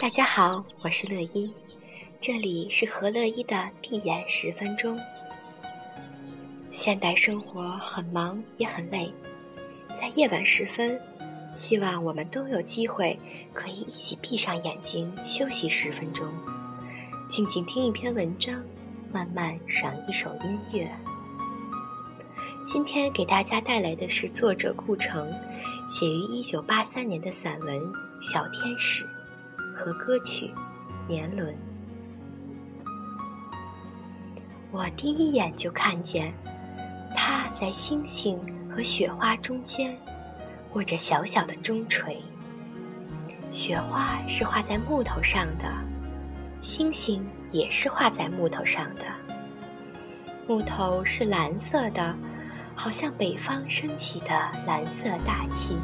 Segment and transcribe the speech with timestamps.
[0.00, 1.52] 大家好，我是乐一，
[2.20, 4.98] 这里是何乐一的闭眼十分钟。
[6.72, 9.12] 现代生活很忙也很累，
[10.00, 11.00] 在夜晚时分，
[11.54, 13.16] 希望我们都有机会
[13.52, 16.26] 可以一起闭上眼睛休息十分钟，
[17.28, 18.64] 静静听一篇文章，
[19.12, 20.90] 慢慢赏一首音乐。
[22.64, 25.30] 今天给大家带来的是作者顾城
[25.86, 27.78] 写于一九八三年的散文
[28.22, 29.04] 《小天使》
[29.74, 30.46] 和歌曲
[31.06, 31.54] 《年轮》。
[34.70, 36.32] 我第一眼就看见。
[37.16, 39.96] 他在星星和雪花中间，
[40.72, 42.20] 握着小小的钟锤。
[43.52, 45.64] 雪花是画在木头上的，
[46.60, 49.02] 星星也是画在木头上的。
[50.48, 52.16] 木头是蓝色的，
[52.74, 54.28] 好像北方升起的
[54.66, 55.76] 蓝色大气。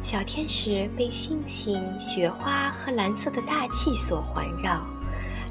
[0.00, 4.86] 小天使被星星、雪花和蓝色的大气所环绕，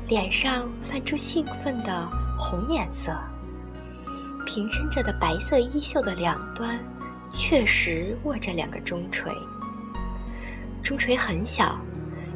[0.08, 3.12] 脸上泛出兴奋的红颜色。
[4.46, 6.78] 平伸着的白色衣袖的两端，
[7.32, 9.32] 确实握着两个钟锤。
[10.84, 11.80] 钟锤很小，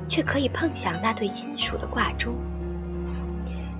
[0.07, 2.35] 却可以碰响那对金属的挂钟。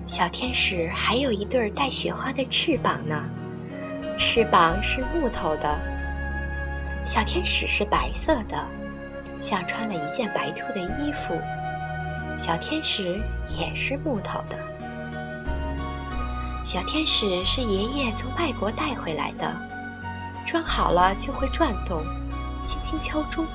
[0.05, 3.23] 小天使还有一对带雪花的翅膀呢，
[4.17, 5.79] 翅膀是木头的。
[7.05, 8.65] 小天使是白色的，
[9.39, 11.39] 像穿了一件白兔的衣服。
[12.37, 13.21] 小天使
[13.57, 14.57] 也是木头的。
[16.65, 19.55] 小天使是爷爷从外国带回来的，
[20.45, 22.03] 装好了就会转动，
[22.65, 23.45] 轻轻敲钟。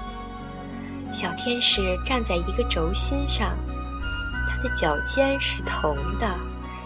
[1.13, 3.55] 小天使站在一个轴心上，
[4.49, 6.27] 它的脚尖是铜的，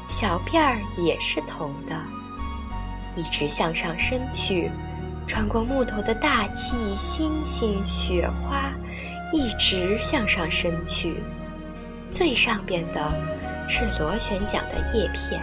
[0.09, 1.95] 小辫儿也是铜的，
[3.17, 4.71] 一直向上伸去，
[5.27, 8.71] 穿过木头的大气、星星、雪花，
[9.33, 11.23] 一直向上伸去，
[12.11, 13.13] 最上边的
[13.69, 15.43] 是螺旋桨的叶片。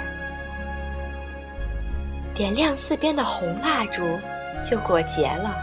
[2.36, 4.20] 点亮四边的红蜡烛，
[4.64, 5.56] 就过节了。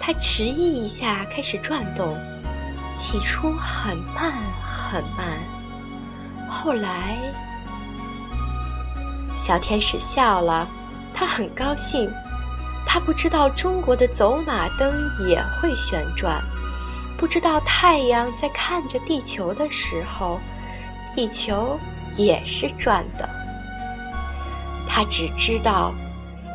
[0.00, 2.18] 它迟疑一下，开始转动，
[2.94, 4.32] 起初很慢
[4.62, 5.38] 很慢，
[6.50, 7.16] 后来，
[9.34, 10.68] 小天使笑了，
[11.14, 12.12] 他很高兴。
[12.86, 14.92] 他不知道中国的走马灯
[15.26, 16.42] 也会旋转，
[17.16, 20.38] 不知道太阳在看着地球的时候，
[21.16, 21.80] 地球
[22.16, 23.28] 也是转的。
[24.86, 25.94] 他只知道，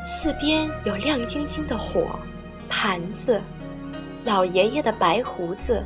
[0.06, 2.08] 四边有亮晶晶的火，
[2.70, 3.42] 盘子，
[4.24, 5.84] 老爷爷的白胡子，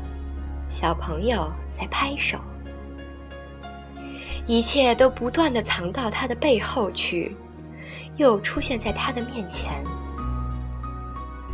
[0.69, 2.37] 小朋友在拍手，
[4.45, 7.35] 一切都不断的藏到他的背后去，
[8.17, 9.83] 又出现在他的面前。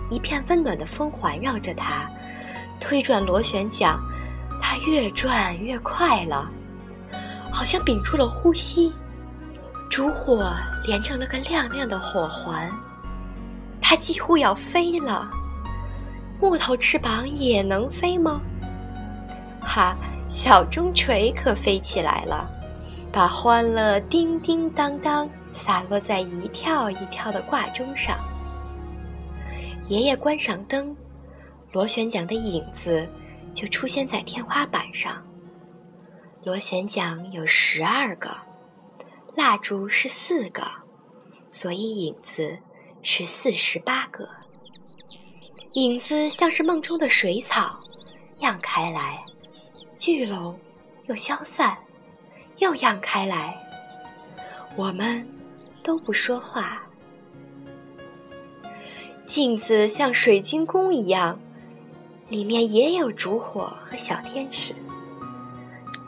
[0.10, 2.10] 一片温暖的风环绕着他，
[2.80, 4.00] 推转螺旋桨，
[4.62, 6.50] 它越转越快了，
[7.52, 8.92] 好像屏住了呼吸。
[9.90, 10.52] 烛火
[10.86, 12.72] 连成了个亮亮的火环，
[13.82, 15.30] 它几乎要飞了。
[16.40, 18.42] 木头翅膀也能飞吗？
[19.62, 19.96] 哈，
[20.30, 22.50] 小钟锤可飞起来了，
[23.12, 25.28] 把欢乐叮叮当当
[25.62, 28.18] 洒落在一跳一跳的挂钟上。
[29.90, 30.96] 爷爷关上灯，
[31.74, 33.08] 螺旋桨的影子
[33.54, 35.22] 就出现在天花板上。
[36.44, 38.30] 螺旋桨有十二个。
[39.36, 40.66] 蜡烛是四个，
[41.52, 42.58] 所以影子
[43.04, 44.28] 是四十八个。
[45.74, 47.80] 影子像是梦中的水草，
[48.42, 49.20] 漾开来，
[49.98, 50.60] 聚拢，
[51.08, 51.78] 又消散，
[52.58, 53.56] 又漾开来。
[54.76, 55.26] 我们
[55.90, 56.84] 都不说话。
[59.26, 61.40] 镜子像水晶宫一样，
[62.28, 64.76] 里面也有烛火和小天使。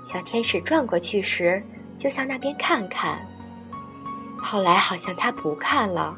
[0.03, 1.63] 小天使转过去时。
[1.97, 3.27] 就向那边看看。
[4.39, 6.17] 后来好像他不看了，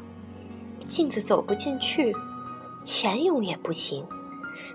[0.86, 2.14] 镜子走不进去，
[2.82, 4.06] 钱用也不行，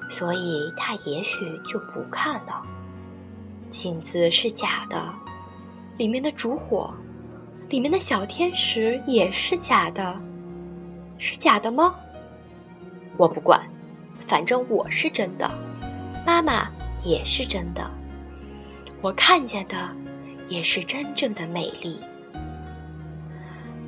[0.08, 2.63] 所以他也许就不看了。
[3.72, 5.12] 镜子是假的，
[5.98, 6.94] 里面的烛火，
[7.69, 10.19] 里面的小天使也是假的，
[11.19, 11.95] 是假的吗？
[13.16, 13.62] 我不管，
[14.27, 15.50] 反正我是真的，
[16.25, 16.68] 妈妈
[17.04, 17.89] 也是真的，
[19.01, 19.75] 我看见的。
[20.50, 22.00] 也是真正的美丽。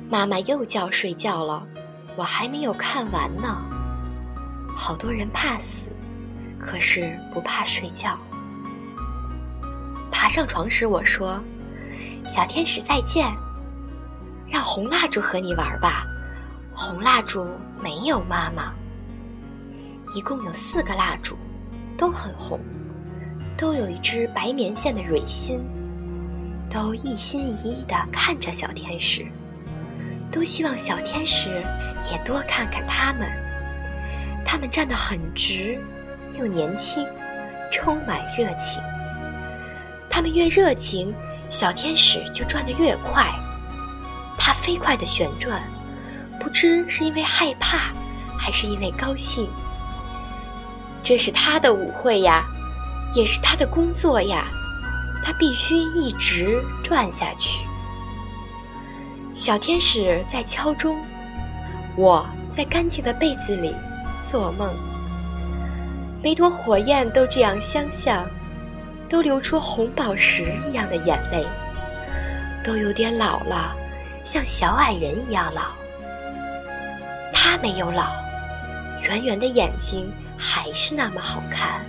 [0.08, 1.66] 妈妈又叫睡觉了，
[2.14, 3.60] 我还没有看完呢。
[4.68, 5.88] 好多人怕死，
[6.60, 8.16] 可是不怕睡觉。
[10.08, 11.42] 爬上床时，我说
[12.30, 13.26] ：“小天使再见。”
[14.52, 16.06] 让红蜡烛和你玩吧。
[16.74, 17.48] 红蜡烛
[17.82, 18.74] 没有妈妈。
[20.14, 21.38] 一共有四个蜡烛，
[21.96, 22.60] 都很红，
[23.56, 25.64] 都有一只白棉线的蕊心，
[26.68, 29.26] 都一心一意地看着小天使，
[30.30, 31.48] 都希望小天使
[32.10, 33.30] 也多看看他们。
[34.44, 35.80] 他们站得很直，
[36.38, 37.06] 又年轻，
[37.70, 38.82] 充满热情。
[40.10, 41.14] 他们越热情，
[41.48, 43.32] 小天使就转得越快。
[44.44, 45.62] 它飞快地旋转，
[46.40, 47.92] 不知是因为害怕，
[48.36, 49.48] 还是因为高兴。
[51.00, 52.44] 这是他的舞会呀，
[53.14, 54.48] 也是他的工作呀，
[55.22, 57.64] 他必须一直转下去。
[59.32, 61.00] 小天使在敲钟，
[61.94, 63.72] 我在干净的被子里
[64.20, 64.74] 做梦。
[66.20, 68.28] 每朵火焰都这样相像，
[69.08, 71.46] 都流出红宝石一样的眼泪，
[72.64, 73.76] 都有点老了，
[74.24, 75.72] 像小矮人一样老。
[77.32, 78.12] 他没有老，
[79.02, 80.12] 圆圆的眼睛。
[80.44, 81.80] 还是那么好看，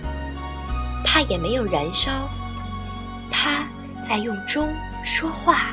[1.04, 2.28] 他也没有燃烧，
[3.28, 3.66] 他
[4.00, 4.72] 在用钟
[5.04, 5.70] 说话，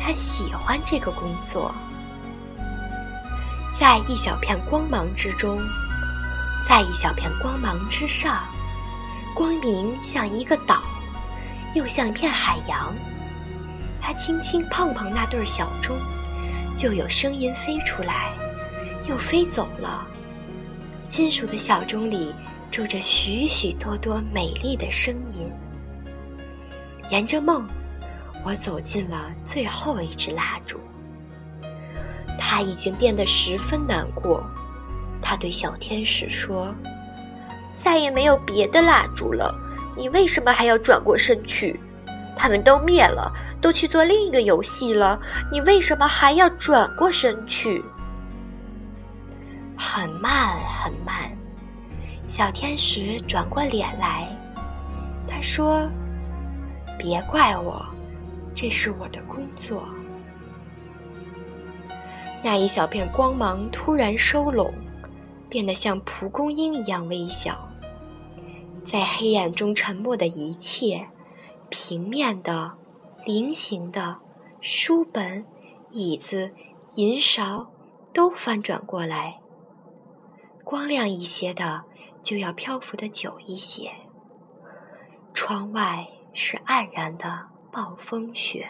[0.00, 1.72] 他喜欢这个工作，
[3.78, 5.60] 在一小片光芒之中，
[6.68, 8.42] 在一小片光芒之上，
[9.36, 10.82] 光明像一个岛，
[11.76, 12.92] 又像一片海洋。
[14.06, 15.96] 他轻轻碰碰那对小钟，
[16.76, 18.34] 就有声音飞出来，
[19.08, 20.06] 又飞走了。
[21.08, 22.34] 金属的小钟里
[22.70, 25.50] 住着许许多多美丽的声音。
[27.08, 27.66] 沿着梦，
[28.44, 30.78] 我走进了最后一支蜡烛。
[32.38, 34.44] 他已经变得十分难过。
[35.22, 36.74] 他对小天使说
[37.72, 39.58] ：“再也没有别的蜡烛了，
[39.96, 41.80] 你为什么还要转过身去？
[42.36, 45.18] 他们都灭了，都去做另一个游戏了，
[45.50, 47.82] 你为什么还要转过身去？”
[49.76, 51.14] 很慢，很慢。
[52.26, 54.28] 小天使转过脸来，
[55.28, 55.88] 他说
[56.98, 57.84] ：“别怪我，
[58.54, 59.86] 这是我的工作。”
[62.42, 64.72] 那一小片光芒突然收拢，
[65.48, 67.68] 变得像蒲公英一样微小。
[68.84, 71.06] 在黑暗中沉默的一切，
[71.76, 72.78] 平面的、
[73.24, 74.20] 菱形的、
[74.60, 75.44] 书本、
[75.90, 76.54] 椅子、
[76.94, 77.72] 银勺，
[78.12, 79.40] 都翻转过来。
[80.62, 81.82] 光亮一些的，
[82.22, 83.90] 就要漂浮的久一些。
[85.34, 88.68] 窗外是黯然的暴风雪。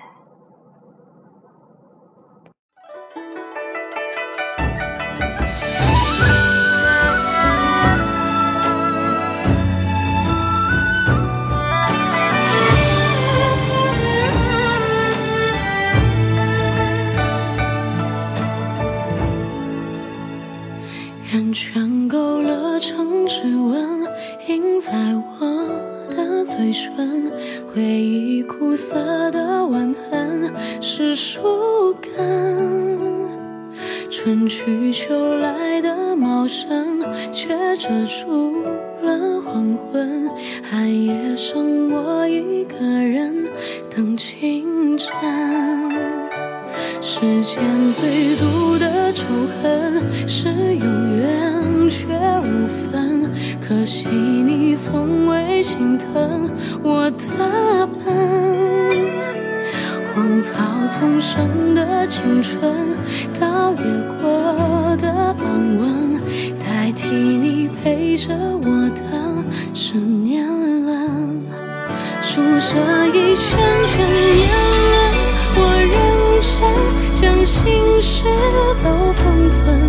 [24.46, 24.92] 印在
[25.38, 25.46] 我
[26.14, 27.30] 的嘴唇，
[27.72, 32.94] 回忆苦涩的吻痕是树根。
[34.10, 37.00] 春去秋来的茂盛，
[37.32, 38.62] 却遮住
[39.02, 40.30] 了黄昏。
[40.62, 43.44] 寒夜剩我一个人
[43.90, 46.13] 等清晨。
[47.06, 49.26] 世间最毒的仇
[49.62, 52.06] 恨是有缘却
[52.40, 53.30] 无分，
[53.60, 56.50] 可惜你从未心疼
[56.82, 58.02] 我的笨。
[60.14, 60.56] 荒草
[60.86, 62.72] 丛生的青春，
[63.38, 63.84] 倒也
[64.22, 66.18] 过的安稳，
[66.58, 69.44] 代替你陪着我的
[69.74, 70.48] 是年
[70.86, 71.38] 轮，
[72.22, 74.08] 数着一圈圈，
[77.14, 78.24] 将心事
[78.82, 79.80] 都封存，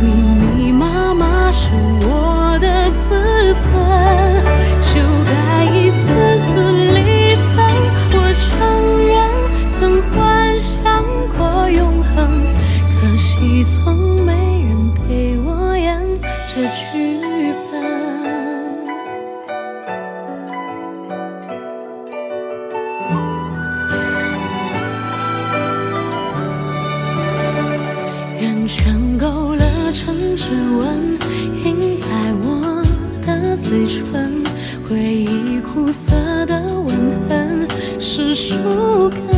[0.00, 1.70] 密密麻麻是
[2.02, 3.72] 我的自尊。
[4.92, 6.60] 就该一次次
[6.92, 7.54] 离分，
[8.12, 8.48] 我承
[9.06, 9.14] 认
[9.68, 11.02] 曾幻想
[11.36, 12.28] 过永恒，
[13.00, 14.32] 可惜从没
[14.66, 16.00] 人陪我演
[16.54, 17.13] 这剧。
[35.74, 36.14] 苦涩
[36.46, 36.94] 的吻
[37.28, 39.34] 痕是树根。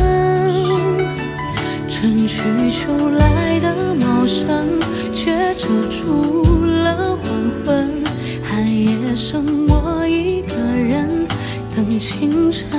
[1.89, 4.79] 春去秋来的茂盛，
[5.15, 7.25] 却遮住了黄
[7.65, 8.03] 昏。
[8.43, 11.27] 寒夜剩我一个人
[11.75, 12.69] 等清晨。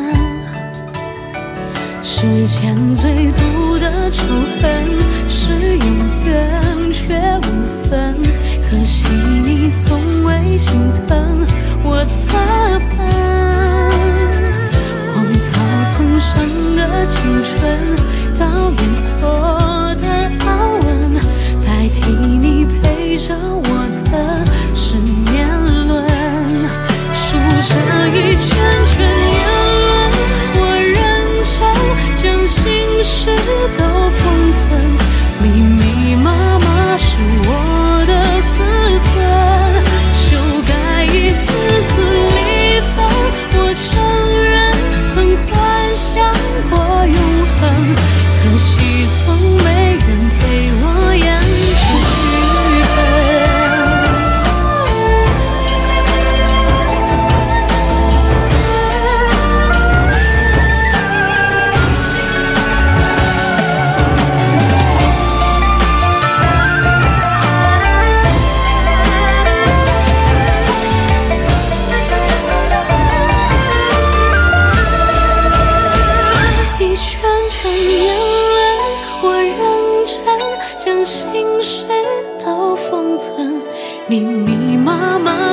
[2.00, 4.24] 世间最毒的仇
[4.62, 6.57] 恨是永远。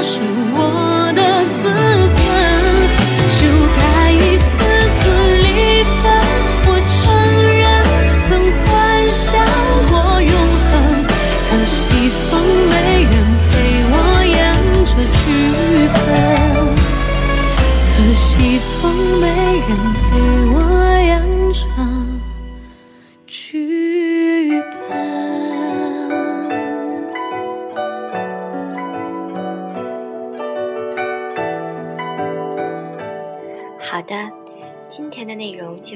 [0.06, 0.35] passion.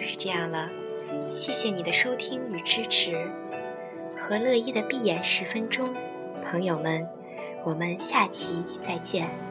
[0.09, 0.71] 是这样了。
[1.31, 3.29] 谢谢你的收听与支持。
[4.17, 5.93] 和乐意的闭眼十分钟
[6.43, 7.07] 朋友们
[7.63, 9.48] 我们下期再见。